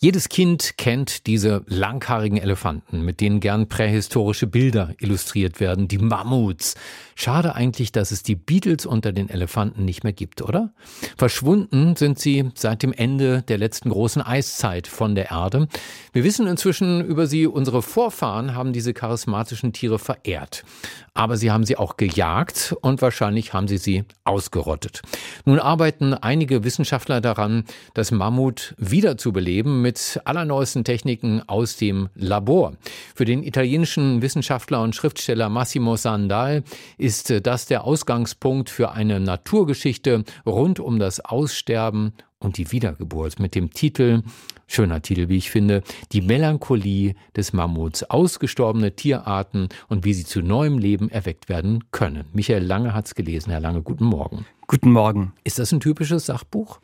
jedes 0.00 0.28
Kind 0.28 0.76
kennt 0.76 1.26
diese 1.26 1.64
langhaarigen 1.66 2.38
Elefanten, 2.38 3.02
mit 3.02 3.20
denen 3.20 3.40
gern 3.40 3.68
prähistorische 3.68 4.46
Bilder 4.46 4.94
illustriert 5.00 5.58
werden, 5.58 5.88
die 5.88 5.98
Mammuts. 5.98 6.76
Schade 7.16 7.56
eigentlich, 7.56 7.90
dass 7.90 8.12
es 8.12 8.22
die 8.22 8.36
Beatles 8.36 8.86
unter 8.86 9.10
den 9.10 9.28
Elefanten 9.28 9.84
nicht 9.84 10.04
mehr 10.04 10.12
gibt, 10.12 10.40
oder? 10.40 10.72
Verschwunden 11.16 11.96
sind 11.96 12.20
sie 12.20 12.52
seit 12.54 12.84
dem 12.84 12.92
Ende 12.92 13.42
der 13.42 13.58
letzten 13.58 13.90
großen 13.90 14.22
Eiszeit 14.22 14.86
von 14.86 15.16
der 15.16 15.32
Erde. 15.32 15.66
Wir 16.12 16.22
wissen 16.22 16.46
inzwischen 16.46 17.04
über 17.04 17.26
sie, 17.26 17.48
unsere 17.48 17.82
Vorfahren 17.82 18.54
haben 18.54 18.72
diese 18.72 18.94
charismatischen 18.94 19.72
Tiere 19.72 19.98
verehrt. 19.98 20.64
Aber 21.12 21.36
sie 21.36 21.50
haben 21.50 21.64
sie 21.64 21.76
auch 21.76 21.96
gejagt 21.96 22.76
und 22.82 23.02
wahrscheinlich 23.02 23.52
haben 23.52 23.66
sie 23.66 23.78
sie 23.78 24.04
ausgerottet. 24.22 25.02
Nun 25.44 25.58
arbeiten 25.58 26.14
einige 26.14 26.62
Wissenschaftler 26.62 27.20
daran, 27.20 27.64
das 27.94 28.12
Mammut 28.12 28.76
wiederzubeleben 28.78 29.82
mit 29.88 30.20
allerneuesten 30.26 30.84
Techniken 30.84 31.42
aus 31.48 31.78
dem 31.78 32.10
Labor. 32.14 32.74
Für 33.14 33.24
den 33.24 33.42
italienischen 33.42 34.20
Wissenschaftler 34.20 34.82
und 34.82 34.94
Schriftsteller 34.94 35.48
Massimo 35.48 35.96
Sandal 35.96 36.62
ist 36.98 37.32
das 37.46 37.64
der 37.64 37.84
Ausgangspunkt 37.84 38.68
für 38.68 38.92
eine 38.92 39.18
Naturgeschichte 39.18 40.24
rund 40.44 40.78
um 40.78 40.98
das 40.98 41.20
Aussterben 41.20 42.12
und 42.38 42.58
die 42.58 42.70
Wiedergeburt 42.70 43.40
mit 43.40 43.54
dem 43.54 43.70
Titel, 43.70 44.24
schöner 44.66 45.00
Titel, 45.00 45.30
wie 45.30 45.38
ich 45.38 45.50
finde, 45.50 45.82
Die 46.12 46.20
Melancholie 46.20 47.14
des 47.34 47.54
Mammuts, 47.54 48.02
ausgestorbene 48.02 48.94
Tierarten 48.94 49.70
und 49.88 50.04
wie 50.04 50.12
sie 50.12 50.26
zu 50.26 50.42
neuem 50.42 50.76
Leben 50.76 51.08
erweckt 51.08 51.48
werden 51.48 51.84
können. 51.92 52.26
Michael 52.34 52.62
Lange 52.62 52.92
hat's 52.92 53.14
gelesen. 53.14 53.52
Herr 53.52 53.60
Lange, 53.60 53.80
guten 53.80 54.04
Morgen. 54.04 54.44
Guten 54.66 54.92
Morgen. 54.92 55.32
Ist 55.44 55.58
das 55.58 55.72
ein 55.72 55.80
typisches 55.80 56.26
Sachbuch? 56.26 56.78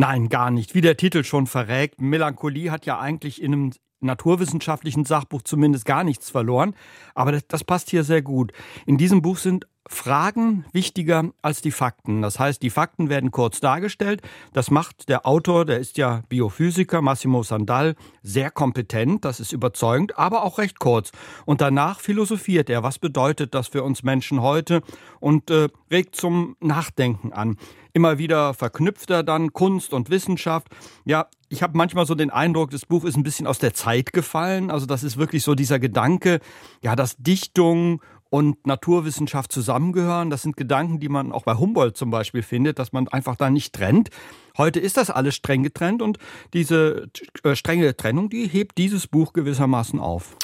Nein, 0.00 0.28
gar 0.28 0.52
nicht. 0.52 0.76
Wie 0.76 0.80
der 0.80 0.96
Titel 0.96 1.24
schon 1.24 1.48
verrät, 1.48 2.00
Melancholie 2.00 2.70
hat 2.70 2.86
ja 2.86 3.00
eigentlich 3.00 3.42
in 3.42 3.52
einem 3.52 3.72
naturwissenschaftlichen 3.98 5.04
Sachbuch 5.04 5.42
zumindest 5.42 5.86
gar 5.86 6.04
nichts 6.04 6.30
verloren. 6.30 6.76
Aber 7.16 7.32
das, 7.32 7.48
das, 7.48 7.64
passt 7.64 7.90
hier 7.90 8.04
sehr 8.04 8.22
gut. 8.22 8.52
In 8.86 8.96
diesem 8.96 9.22
Buch 9.22 9.38
sind 9.38 9.66
Fragen 9.88 10.64
wichtiger 10.72 11.30
als 11.42 11.62
die 11.62 11.70
Fakten. 11.70 12.22
Das 12.22 12.38
heißt, 12.38 12.62
die 12.62 12.70
Fakten 12.70 13.08
werden 13.08 13.30
kurz 13.30 13.60
dargestellt. 13.60 14.22
Das 14.52 14.70
macht 14.70 15.08
der 15.08 15.26
Autor, 15.26 15.64
der 15.64 15.78
ist 15.78 15.96
ja 15.96 16.22
Biophysiker, 16.28 17.02
Massimo 17.02 17.42
Sandal, 17.42 17.96
sehr 18.22 18.50
kompetent. 18.50 19.24
Das 19.24 19.40
ist 19.40 19.52
überzeugend, 19.52 20.18
aber 20.18 20.44
auch 20.44 20.58
recht 20.58 20.78
kurz. 20.78 21.10
Und 21.46 21.60
danach 21.60 22.00
philosophiert 22.00 22.70
er. 22.70 22.82
Was 22.82 22.98
bedeutet 22.98 23.54
das 23.54 23.68
für 23.68 23.82
uns 23.82 24.02
Menschen 24.02 24.42
heute? 24.42 24.82
Und 25.20 25.50
äh, 25.50 25.68
regt 25.90 26.14
zum 26.14 26.56
Nachdenken 26.60 27.32
an. 27.32 27.56
Immer 27.92 28.18
wieder 28.18 28.54
verknüpft 28.54 29.10
er 29.10 29.22
dann 29.22 29.52
Kunst 29.52 29.92
und 29.92 30.10
Wissenschaft. 30.10 30.68
Ja, 31.04 31.26
ich 31.48 31.62
habe 31.62 31.76
manchmal 31.76 32.06
so 32.06 32.14
den 32.14 32.30
Eindruck, 32.30 32.70
das 32.70 32.86
Buch 32.86 33.04
ist 33.04 33.16
ein 33.16 33.22
bisschen 33.22 33.46
aus 33.46 33.58
der 33.58 33.74
Zeit 33.74 34.12
gefallen. 34.12 34.70
Also 34.70 34.86
das 34.86 35.02
ist 35.02 35.16
wirklich 35.16 35.42
so 35.42 35.54
dieser 35.54 35.78
Gedanke, 35.78 36.40
ja, 36.82 36.94
dass 36.94 37.16
Dichtung 37.16 38.02
und 38.30 38.66
Naturwissenschaft 38.66 39.52
zusammengehören. 39.52 40.30
Das 40.30 40.42
sind 40.42 40.56
Gedanken, 40.56 41.00
die 41.00 41.08
man 41.08 41.32
auch 41.32 41.44
bei 41.44 41.54
Humboldt 41.54 41.96
zum 41.96 42.10
Beispiel 42.10 42.42
findet, 42.42 42.78
dass 42.78 42.92
man 42.92 43.08
einfach 43.08 43.36
da 43.36 43.50
nicht 43.50 43.74
trennt. 43.74 44.10
Heute 44.56 44.80
ist 44.80 44.96
das 44.96 45.08
alles 45.08 45.36
streng 45.36 45.62
getrennt 45.62 46.02
und 46.02 46.18
diese 46.52 47.08
äh, 47.44 47.54
strenge 47.54 47.96
Trennung, 47.96 48.28
die 48.28 48.46
hebt 48.48 48.76
dieses 48.76 49.06
Buch 49.06 49.32
gewissermaßen 49.32 50.00
auf. 50.00 50.36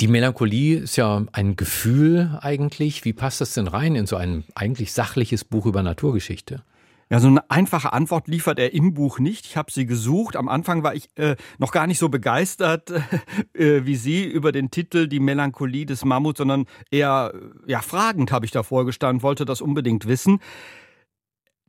Die 0.00 0.08
Melancholie 0.08 0.78
ist 0.78 0.96
ja 0.96 1.24
ein 1.32 1.56
Gefühl 1.56 2.38
eigentlich. 2.40 3.04
Wie 3.04 3.12
passt 3.12 3.40
das 3.40 3.54
denn 3.54 3.68
rein 3.68 3.94
in 3.94 4.06
so 4.06 4.16
ein 4.16 4.44
eigentlich 4.54 4.92
sachliches 4.92 5.44
Buch 5.44 5.66
über 5.66 5.82
Naturgeschichte? 5.82 6.62
Ja, 7.10 7.20
so 7.20 7.28
eine 7.28 7.50
einfache 7.50 7.92
Antwort 7.92 8.28
liefert 8.28 8.58
er 8.58 8.74
im 8.74 8.92
Buch 8.92 9.18
nicht. 9.18 9.46
Ich 9.46 9.56
habe 9.56 9.72
sie 9.72 9.86
gesucht. 9.86 10.36
Am 10.36 10.48
Anfang 10.48 10.82
war 10.82 10.94
ich 10.94 11.08
äh, 11.16 11.36
noch 11.58 11.72
gar 11.72 11.86
nicht 11.86 11.98
so 11.98 12.10
begeistert 12.10 12.90
äh, 13.54 13.86
wie 13.86 13.96
Sie 13.96 14.24
über 14.24 14.52
den 14.52 14.70
Titel 14.70 15.08
Die 15.08 15.20
Melancholie 15.20 15.86
des 15.86 16.04
Mammuts, 16.04 16.38
sondern 16.38 16.66
eher 16.90 17.32
ja 17.66 17.80
fragend 17.80 18.30
habe 18.30 18.44
ich 18.44 18.50
davor 18.50 18.84
gestanden, 18.84 19.22
wollte 19.22 19.46
das 19.46 19.62
unbedingt 19.62 20.06
wissen. 20.06 20.40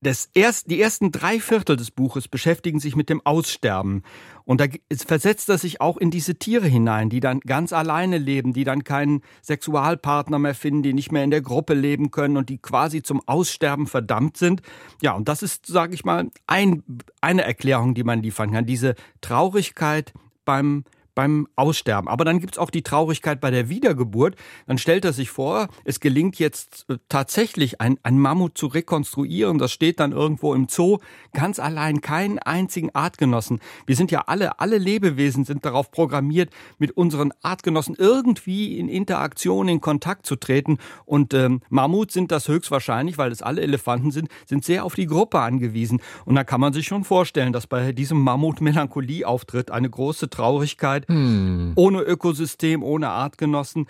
Das 0.02 0.30
erst, 0.34 0.70
die 0.72 0.82
ersten 0.82 1.12
drei 1.12 1.40
Viertel 1.40 1.76
des 1.76 1.92
Buches 1.92 2.28
beschäftigen 2.28 2.80
sich 2.80 2.96
mit 2.96 3.10
dem 3.10 3.26
Aussterben. 3.26 4.04
Und 4.46 4.62
da 4.62 4.66
versetzt 5.06 5.50
er 5.50 5.58
sich 5.58 5.82
auch 5.82 5.98
in 5.98 6.10
diese 6.10 6.36
Tiere 6.36 6.68
hinein, 6.68 7.10
die 7.10 7.20
dann 7.20 7.40
ganz 7.42 7.74
alleine 7.74 8.18
leben, 8.18 8.54
die 8.54 8.64
dann 8.64 8.84
keinen 8.84 9.22
Sexualpartner 9.44 10.40
mehr 10.40 10.56
finden, 10.56 10.84
die 10.84 10.94
nicht 10.94 11.12
mehr 11.12 11.24
in 11.24 11.32
der 11.32 11.42
Gruppe 11.42 11.74
leben 11.74 12.12
können 12.12 12.38
und 12.38 12.50
die 12.50 12.58
quasi 12.58 13.04
zum 13.04 13.22
Aussterben 13.28 13.88
verdammt 13.88 14.38
sind. 14.38 14.62
Ja, 15.02 15.14
und 15.14 15.28
das 15.28 15.44
ist, 15.44 15.68
sage 15.68 15.94
ich 15.94 16.06
mal, 16.06 16.30
ein, 16.48 16.84
eine 17.22 17.44
Erklärung, 17.44 17.94
die 17.94 18.04
man 18.04 18.24
liefern 18.24 18.52
kann. 18.52 18.66
Diese 18.66 18.96
Traurigkeit 19.22 20.14
beim 20.46 20.84
beim 21.20 21.50
Aussterben. 21.58 22.08
Aber 22.08 22.24
dann 22.24 22.40
gibt 22.40 22.54
es 22.54 22.58
auch 22.58 22.70
die 22.70 22.82
Traurigkeit 22.82 23.42
bei 23.42 23.52
der 23.52 23.68
Wiedergeburt. 23.68 24.38
Dann 24.68 24.78
stellt 24.78 25.04
er 25.04 25.12
sich 25.12 25.30
vor, 25.30 25.68
es 25.84 26.00
gelingt 26.00 26.40
jetzt 26.40 26.86
äh, 26.88 26.96
tatsächlich 27.10 27.82
ein, 27.82 28.00
ein 28.04 28.18
Mammut 28.18 28.58
zu 28.58 28.68
rekonstruieren. 28.68 29.58
Das 29.58 29.74
steht 29.74 30.00
dann 30.00 30.14
irgendwo 30.14 30.54
im 30.54 30.70
Zoo, 30.70 31.00
ganz 31.34 31.60
allein, 31.60 32.00
keinen 32.00 32.40
einzigen 32.40 32.96
Artgenossen. 32.96 33.60
Wir 33.86 33.98
sind 33.98 34.12
ja 34.12 34.22
alle, 34.28 34.62
alle 34.62 34.78
Lebewesen 34.78 35.44
sind 35.44 35.66
darauf 35.66 35.92
programmiert, 35.92 36.52
mit 36.78 36.96
unseren 36.96 37.34
Artgenossen 37.42 37.96
irgendwie 37.98 38.80
in 38.80 38.88
Interaktion, 38.88 39.68
in 39.68 39.82
Kontakt 39.82 40.26
zu 40.26 40.38
treten. 40.38 40.78
Und 41.04 41.34
ähm, 41.34 41.60
Mammuts 41.68 42.14
sind 42.14 42.32
das 42.32 42.48
höchstwahrscheinlich, 42.48 43.18
weil 43.18 43.34
es 43.34 43.42
alle 43.42 43.60
Elefanten 43.60 44.12
sind, 44.12 44.30
sind 44.46 44.64
sehr 44.64 44.86
auf 44.86 44.96
die 44.96 45.06
Gruppe 45.06 45.42
angewiesen. 45.42 46.00
Und 46.24 46.36
da 46.36 46.46
kann 46.46 46.62
man 46.62 46.72
sich 46.72 46.88
schon 46.88 47.04
vorstellen, 47.04 47.52
dass 47.52 47.68
bei 47.68 47.92
diesem 47.92 48.22
Mammut 48.22 48.62
Melancholie 48.62 49.28
auftritt, 49.28 49.70
eine 49.70 49.90
große 49.90 50.30
Traurigkeit 50.30 51.09
hm. 51.10 51.74
ohne 51.76 52.02
Ökosystem, 52.02 52.84
ohne 52.84 53.10
Artgenossen. 53.10 53.88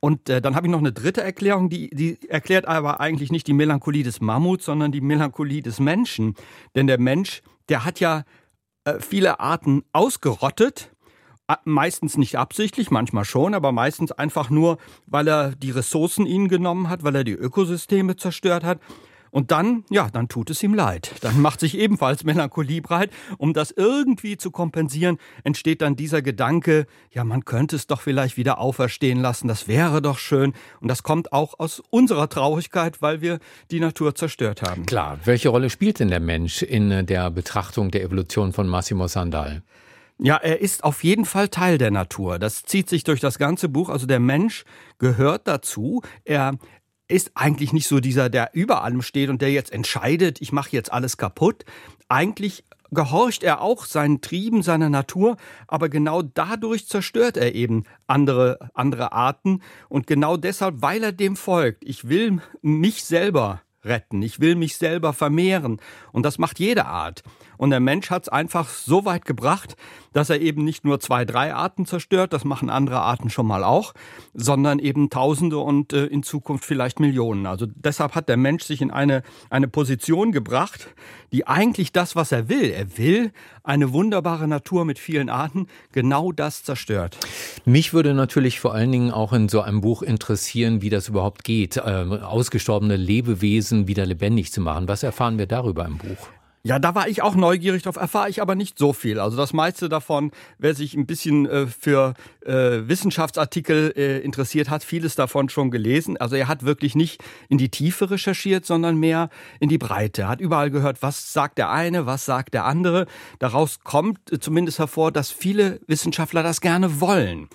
Und 0.00 0.28
äh, 0.28 0.42
dann 0.42 0.54
habe 0.54 0.66
ich 0.66 0.70
noch 0.70 0.80
eine 0.80 0.92
dritte 0.92 1.22
Erklärung, 1.22 1.68
die, 1.68 1.88
die 1.90 2.18
erklärt 2.28 2.66
aber 2.66 3.00
eigentlich 3.00 3.32
nicht 3.32 3.46
die 3.46 3.54
Melancholie 3.54 4.02
des 4.02 4.20
Mammuts, 4.20 4.66
sondern 4.66 4.92
die 4.92 5.00
Melancholie 5.00 5.62
des 5.62 5.80
Menschen. 5.80 6.34
Denn 6.74 6.86
der 6.86 7.00
Mensch, 7.00 7.42
der 7.68 7.84
hat 7.84 8.00
ja 8.00 8.24
äh, 8.84 9.00
viele 9.00 9.40
Arten 9.40 9.82
ausgerottet, 9.92 10.92
meistens 11.64 12.16
nicht 12.16 12.36
absichtlich, 12.36 12.90
manchmal 12.90 13.24
schon, 13.24 13.54
aber 13.54 13.70
meistens 13.70 14.10
einfach 14.10 14.50
nur, 14.50 14.78
weil 15.06 15.28
er 15.28 15.54
die 15.54 15.70
Ressourcen 15.70 16.26
ihnen 16.26 16.48
genommen 16.48 16.88
hat, 16.88 17.04
weil 17.04 17.14
er 17.14 17.24
die 17.24 17.32
Ökosysteme 17.32 18.16
zerstört 18.16 18.64
hat. 18.64 18.80
Und 19.30 19.50
dann, 19.50 19.84
ja, 19.90 20.08
dann 20.10 20.28
tut 20.28 20.50
es 20.50 20.62
ihm 20.62 20.74
leid. 20.74 21.12
Dann 21.20 21.40
macht 21.40 21.60
sich 21.60 21.76
ebenfalls 21.76 22.24
Melancholie 22.24 22.80
breit. 22.80 23.10
Um 23.38 23.52
das 23.52 23.70
irgendwie 23.70 24.36
zu 24.36 24.50
kompensieren, 24.50 25.18
entsteht 25.44 25.82
dann 25.82 25.96
dieser 25.96 26.22
Gedanke, 26.22 26.86
ja, 27.10 27.24
man 27.24 27.44
könnte 27.44 27.76
es 27.76 27.86
doch 27.86 28.00
vielleicht 28.00 28.36
wieder 28.36 28.58
auferstehen 28.58 29.20
lassen. 29.20 29.48
Das 29.48 29.68
wäre 29.68 30.00
doch 30.02 30.18
schön. 30.18 30.54
Und 30.80 30.88
das 30.88 31.02
kommt 31.02 31.32
auch 31.32 31.58
aus 31.58 31.82
unserer 31.90 32.28
Traurigkeit, 32.28 33.02
weil 33.02 33.20
wir 33.20 33.38
die 33.70 33.80
Natur 33.80 34.14
zerstört 34.14 34.62
haben. 34.62 34.86
Klar. 34.86 35.18
Welche 35.24 35.48
Rolle 35.48 35.70
spielt 35.70 36.00
denn 36.00 36.08
der 36.08 36.20
Mensch 36.20 36.62
in 36.62 37.06
der 37.06 37.30
Betrachtung 37.30 37.90
der 37.90 38.02
Evolution 38.02 38.52
von 38.52 38.68
Massimo 38.68 39.06
Sandal? 39.08 39.62
Ja, 40.18 40.36
er 40.36 40.60
ist 40.60 40.82
auf 40.82 41.04
jeden 41.04 41.26
Fall 41.26 41.48
Teil 41.48 41.76
der 41.76 41.90
Natur. 41.90 42.38
Das 42.38 42.62
zieht 42.62 42.88
sich 42.88 43.04
durch 43.04 43.20
das 43.20 43.38
ganze 43.38 43.68
Buch. 43.68 43.90
Also 43.90 44.06
der 44.06 44.20
Mensch 44.20 44.64
gehört 44.98 45.46
dazu. 45.46 46.02
Er 46.24 46.54
ist 47.08 47.32
eigentlich 47.34 47.72
nicht 47.72 47.88
so 47.88 48.00
dieser, 48.00 48.28
der 48.28 48.50
über 48.52 48.82
allem 48.82 49.02
steht 49.02 49.30
und 49.30 49.42
der 49.42 49.52
jetzt 49.52 49.72
entscheidet, 49.72 50.40
ich 50.40 50.52
mache 50.52 50.70
jetzt 50.72 50.92
alles 50.92 51.16
kaputt. 51.16 51.64
Eigentlich 52.08 52.64
gehorcht 52.90 53.42
er 53.42 53.60
auch 53.60 53.84
seinen 53.84 54.20
Trieben, 54.20 54.62
seiner 54.62 54.88
Natur, 54.88 55.36
aber 55.66 55.88
genau 55.88 56.22
dadurch 56.22 56.88
zerstört 56.88 57.36
er 57.36 57.54
eben 57.54 57.84
andere, 58.06 58.70
andere 58.74 59.12
Arten 59.12 59.60
und 59.88 60.06
genau 60.06 60.36
deshalb, 60.36 60.82
weil 60.82 61.02
er 61.02 61.12
dem 61.12 61.36
folgt. 61.36 61.84
Ich 61.84 62.08
will 62.08 62.40
mich 62.62 63.04
selber 63.04 63.62
retten. 63.86 64.22
Ich 64.22 64.40
will 64.40 64.54
mich 64.54 64.76
selber 64.76 65.12
vermehren. 65.12 65.80
Und 66.12 66.24
das 66.24 66.38
macht 66.38 66.58
jede 66.58 66.86
Art. 66.86 67.22
Und 67.58 67.70
der 67.70 67.80
Mensch 67.80 68.10
hat 68.10 68.24
es 68.24 68.28
einfach 68.28 68.68
so 68.68 69.04
weit 69.04 69.24
gebracht, 69.24 69.76
dass 70.12 70.30
er 70.30 70.40
eben 70.40 70.64
nicht 70.64 70.84
nur 70.84 71.00
zwei, 71.00 71.24
drei 71.24 71.54
Arten 71.54 71.86
zerstört, 71.86 72.32
das 72.32 72.44
machen 72.44 72.70
andere 72.70 73.00
Arten 73.00 73.30
schon 73.30 73.46
mal 73.46 73.64
auch, 73.64 73.92
sondern 74.34 74.78
eben 74.78 75.10
Tausende 75.10 75.58
und 75.58 75.92
äh, 75.92 76.06
in 76.06 76.22
Zukunft 76.22 76.64
vielleicht 76.64 77.00
Millionen. 77.00 77.46
Also 77.46 77.66
deshalb 77.66 78.14
hat 78.14 78.28
der 78.28 78.36
Mensch 78.36 78.64
sich 78.64 78.80
in 78.80 78.90
eine, 78.90 79.22
eine 79.50 79.68
Position 79.68 80.32
gebracht, 80.32 80.88
die 81.32 81.46
eigentlich 81.46 81.92
das, 81.92 82.16
was 82.16 82.32
er 82.32 82.48
will, 82.48 82.70
er 82.70 82.96
will 82.96 83.32
eine 83.62 83.92
wunderbare 83.92 84.48
Natur 84.48 84.84
mit 84.84 84.98
vielen 84.98 85.28
Arten, 85.28 85.66
genau 85.92 86.32
das 86.32 86.62
zerstört. 86.62 87.18
Mich 87.64 87.92
würde 87.92 88.14
natürlich 88.14 88.60
vor 88.60 88.74
allen 88.74 88.92
Dingen 88.92 89.10
auch 89.10 89.32
in 89.32 89.48
so 89.48 89.60
einem 89.60 89.80
Buch 89.80 90.02
interessieren, 90.02 90.82
wie 90.82 90.90
das 90.90 91.08
überhaupt 91.08 91.44
geht, 91.44 91.76
äh, 91.76 91.80
ausgestorbene 91.80 92.96
Lebewesen 92.96 93.75
wieder 93.86 94.06
lebendig 94.06 94.52
zu 94.52 94.60
machen. 94.60 94.88
Was 94.88 95.02
erfahren 95.02 95.38
wir 95.38 95.46
darüber 95.46 95.84
im 95.84 95.98
Buch? 95.98 96.28
Ja, 96.66 96.80
da 96.80 96.96
war 96.96 97.06
ich 97.06 97.22
auch 97.22 97.36
neugierig, 97.36 97.84
darauf 97.84 97.94
erfahre 97.94 98.28
ich 98.28 98.42
aber 98.42 98.56
nicht 98.56 98.76
so 98.76 98.92
viel. 98.92 99.20
Also 99.20 99.36
das 99.36 99.52
meiste 99.52 99.88
davon, 99.88 100.32
wer 100.58 100.74
sich 100.74 100.94
ein 100.94 101.06
bisschen 101.06 101.46
äh, 101.46 101.68
für 101.68 102.14
äh, 102.44 102.88
Wissenschaftsartikel 102.88 103.92
äh, 103.96 104.18
interessiert 104.18 104.68
hat, 104.68 104.82
vieles 104.82 105.14
davon 105.14 105.48
schon 105.48 105.70
gelesen. 105.70 106.16
Also 106.16 106.34
er 106.34 106.48
hat 106.48 106.64
wirklich 106.64 106.96
nicht 106.96 107.22
in 107.48 107.58
die 107.58 107.68
Tiefe 107.68 108.10
recherchiert, 108.10 108.66
sondern 108.66 108.96
mehr 108.96 109.28
in 109.60 109.68
die 109.68 109.78
Breite. 109.78 110.22
Er 110.22 110.28
hat 110.28 110.40
überall 110.40 110.72
gehört, 110.72 111.02
was 111.02 111.32
sagt 111.32 111.58
der 111.58 111.70
eine, 111.70 112.04
was 112.04 112.24
sagt 112.24 112.52
der 112.52 112.64
andere. 112.64 113.06
Daraus 113.38 113.78
kommt 113.84 114.32
äh, 114.32 114.40
zumindest 114.40 114.80
hervor, 114.80 115.12
dass 115.12 115.30
viele 115.30 115.78
Wissenschaftler 115.86 116.42
das 116.42 116.60
gerne 116.60 117.00
wollen. 117.00 117.48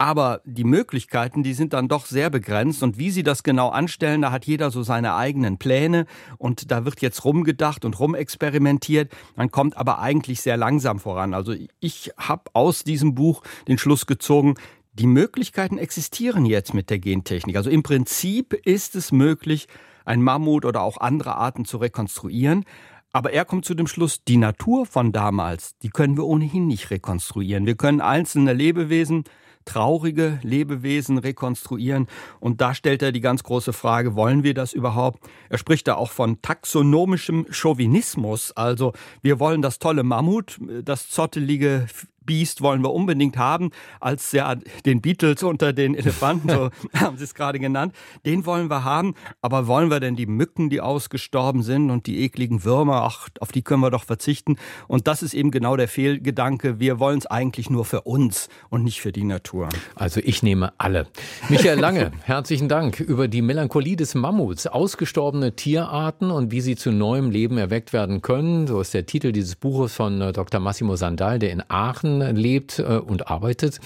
Aber 0.00 0.40
die 0.44 0.62
Möglichkeiten, 0.62 1.42
die 1.42 1.54
sind 1.54 1.72
dann 1.72 1.88
doch 1.88 2.06
sehr 2.06 2.30
begrenzt. 2.30 2.84
Und 2.84 2.98
wie 2.98 3.10
sie 3.10 3.24
das 3.24 3.42
genau 3.42 3.68
anstellen, 3.70 4.22
da 4.22 4.30
hat 4.30 4.46
jeder 4.46 4.70
so 4.70 4.84
seine 4.84 5.16
eigenen 5.16 5.58
Pläne. 5.58 6.06
Und 6.38 6.70
da 6.70 6.84
wird 6.84 7.00
jetzt 7.00 7.24
rumgedacht 7.24 7.84
und 7.84 7.98
rumexperimentiert. 7.98 9.12
Man 9.34 9.50
kommt 9.50 9.76
aber 9.76 9.98
eigentlich 9.98 10.40
sehr 10.40 10.56
langsam 10.56 11.00
voran. 11.00 11.34
Also 11.34 11.52
ich 11.80 12.12
habe 12.16 12.44
aus 12.52 12.84
diesem 12.84 13.16
Buch 13.16 13.42
den 13.66 13.76
Schluss 13.76 14.06
gezogen, 14.06 14.54
die 14.92 15.08
Möglichkeiten 15.08 15.78
existieren 15.78 16.46
jetzt 16.46 16.74
mit 16.74 16.90
der 16.90 17.00
Gentechnik. 17.00 17.56
Also 17.56 17.70
im 17.70 17.82
Prinzip 17.82 18.52
ist 18.52 18.94
es 18.94 19.10
möglich, 19.10 19.66
ein 20.04 20.22
Mammut 20.22 20.64
oder 20.64 20.82
auch 20.82 20.98
andere 20.98 21.36
Arten 21.36 21.64
zu 21.64 21.76
rekonstruieren. 21.76 22.64
Aber 23.12 23.32
er 23.32 23.44
kommt 23.44 23.64
zu 23.64 23.74
dem 23.74 23.86
Schluss, 23.86 24.22
die 24.24 24.36
Natur 24.36 24.86
von 24.86 25.12
damals, 25.12 25.76
die 25.78 25.88
können 25.88 26.16
wir 26.16 26.24
ohnehin 26.24 26.66
nicht 26.66 26.90
rekonstruieren. 26.90 27.66
Wir 27.66 27.74
können 27.74 28.00
einzelne 28.00 28.52
Lebewesen 28.52 29.24
traurige 29.68 30.40
Lebewesen 30.42 31.18
rekonstruieren. 31.18 32.06
Und 32.40 32.62
da 32.62 32.74
stellt 32.74 33.02
er 33.02 33.12
die 33.12 33.20
ganz 33.20 33.42
große 33.42 33.74
Frage, 33.74 34.14
wollen 34.14 34.42
wir 34.42 34.54
das 34.54 34.72
überhaupt? 34.72 35.22
Er 35.50 35.58
spricht 35.58 35.88
da 35.88 35.96
auch 35.96 36.10
von 36.10 36.40
taxonomischem 36.40 37.46
Chauvinismus. 37.50 38.52
Also 38.52 38.94
wir 39.20 39.38
wollen 39.38 39.60
das 39.60 39.78
tolle 39.78 40.04
Mammut, 40.04 40.58
das 40.84 41.10
zottelige 41.10 41.86
Beast 42.28 42.60
wollen 42.60 42.82
wir 42.82 42.92
unbedingt 42.92 43.38
haben, 43.38 43.70
als 44.00 44.32
ja 44.32 44.54
den 44.84 45.00
Beatles 45.00 45.42
unter 45.42 45.72
den 45.72 45.94
Elefanten, 45.94 46.50
so 46.50 46.68
haben 46.94 47.16
sie 47.16 47.24
es 47.24 47.34
gerade 47.34 47.58
genannt. 47.58 47.94
Den 48.26 48.44
wollen 48.44 48.68
wir 48.68 48.84
haben, 48.84 49.14
aber 49.40 49.66
wollen 49.66 49.90
wir 49.90 49.98
denn 49.98 50.14
die 50.14 50.26
Mücken, 50.26 50.68
die 50.68 50.82
ausgestorben 50.82 51.62
sind 51.62 51.90
und 51.90 52.06
die 52.06 52.20
ekligen 52.20 52.64
Würmer, 52.64 53.02
ach, 53.02 53.30
auf 53.40 53.50
die 53.50 53.62
können 53.62 53.80
wir 53.80 53.90
doch 53.90 54.04
verzichten. 54.04 54.56
Und 54.88 55.08
das 55.08 55.22
ist 55.22 55.32
eben 55.32 55.50
genau 55.50 55.76
der 55.76 55.88
Fehlgedanke. 55.88 56.78
Wir 56.78 57.00
wollen 57.00 57.18
es 57.18 57.26
eigentlich 57.26 57.70
nur 57.70 57.86
für 57.86 58.02
uns 58.02 58.50
und 58.68 58.84
nicht 58.84 59.00
für 59.00 59.10
die 59.10 59.24
Natur. 59.24 59.70
Also 59.94 60.20
ich 60.22 60.42
nehme 60.42 60.74
alle. 60.76 61.06
Michael 61.48 61.80
Lange, 61.80 62.12
herzlichen 62.24 62.68
Dank 62.68 63.00
über 63.00 63.26
die 63.26 63.40
Melancholie 63.40 63.96
des 63.96 64.14
Mammuts, 64.14 64.66
ausgestorbene 64.66 65.56
Tierarten 65.56 66.30
und 66.30 66.50
wie 66.50 66.60
sie 66.60 66.76
zu 66.76 66.92
neuem 66.92 67.30
Leben 67.30 67.56
erweckt 67.56 67.94
werden 67.94 68.20
können. 68.20 68.66
So 68.66 68.82
ist 68.82 68.92
der 68.92 69.06
Titel 69.06 69.32
dieses 69.32 69.56
Buches 69.56 69.94
von 69.94 70.20
äh, 70.20 70.32
Dr. 70.34 70.60
Massimo 70.60 70.94
Sandal, 70.96 71.38
der 71.38 71.52
in 71.52 71.62
Aachen 71.68 72.17
lebt 72.20 72.78
äh, 72.78 72.82
und 72.82 73.28
arbeitet. 73.28 73.80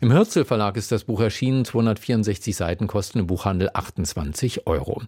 Im 0.00 0.12
Hürzel 0.12 0.44
Verlag 0.44 0.76
ist 0.76 0.92
das 0.92 1.04
Buch 1.04 1.20
erschienen, 1.20 1.64
264 1.64 2.54
Seiten 2.56 2.86
kosten 2.86 3.20
im 3.20 3.26
Buchhandel 3.26 3.70
28 3.72 4.66
Euro. 4.66 5.02